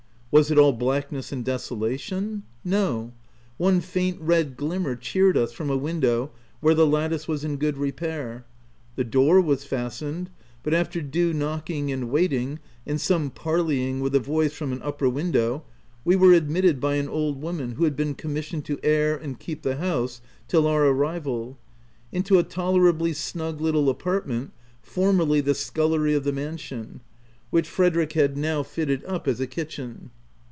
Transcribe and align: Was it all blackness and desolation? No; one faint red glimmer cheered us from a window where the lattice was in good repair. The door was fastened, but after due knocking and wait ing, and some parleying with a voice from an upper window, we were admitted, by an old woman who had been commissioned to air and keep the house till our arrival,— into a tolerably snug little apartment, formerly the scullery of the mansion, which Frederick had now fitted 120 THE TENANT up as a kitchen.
Was 0.33 0.49
it 0.49 0.57
all 0.57 0.71
blackness 0.71 1.33
and 1.33 1.43
desolation? 1.43 2.43
No; 2.63 3.11
one 3.57 3.81
faint 3.81 4.17
red 4.21 4.55
glimmer 4.55 4.95
cheered 4.95 5.35
us 5.35 5.51
from 5.51 5.69
a 5.69 5.75
window 5.75 6.31
where 6.61 6.73
the 6.73 6.87
lattice 6.87 7.27
was 7.27 7.43
in 7.43 7.57
good 7.57 7.77
repair. 7.77 8.45
The 8.95 9.03
door 9.03 9.41
was 9.41 9.65
fastened, 9.65 10.29
but 10.63 10.73
after 10.73 11.01
due 11.01 11.33
knocking 11.33 11.91
and 11.91 12.09
wait 12.09 12.31
ing, 12.31 12.59
and 12.87 13.01
some 13.01 13.29
parleying 13.29 13.99
with 13.99 14.15
a 14.15 14.21
voice 14.21 14.53
from 14.53 14.71
an 14.71 14.81
upper 14.83 15.09
window, 15.09 15.65
we 16.05 16.15
were 16.15 16.31
admitted, 16.31 16.79
by 16.79 16.95
an 16.95 17.09
old 17.09 17.41
woman 17.41 17.73
who 17.73 17.83
had 17.83 17.97
been 17.97 18.15
commissioned 18.15 18.63
to 18.67 18.79
air 18.83 19.17
and 19.17 19.37
keep 19.37 19.63
the 19.63 19.75
house 19.75 20.21
till 20.47 20.65
our 20.65 20.85
arrival,— 20.87 21.57
into 22.13 22.39
a 22.39 22.43
tolerably 22.43 23.11
snug 23.11 23.59
little 23.59 23.89
apartment, 23.89 24.53
formerly 24.81 25.41
the 25.41 25.53
scullery 25.53 26.13
of 26.13 26.23
the 26.23 26.31
mansion, 26.31 27.01
which 27.49 27.67
Frederick 27.67 28.13
had 28.13 28.37
now 28.37 28.63
fitted 28.63 29.01
120 29.01 29.03
THE 29.03 29.05
TENANT 29.05 29.19
up 29.21 29.27
as 29.27 29.41
a 29.41 29.45
kitchen. 29.45 30.09